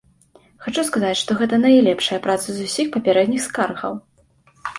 [0.67, 3.93] Хачу сказаць, што гэта найлепшая праца з усіх папярэдніх скаргаў.